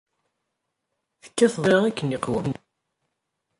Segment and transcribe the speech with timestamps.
[1.23, 2.49] Tekkateḍ ssnitra akken iqwem.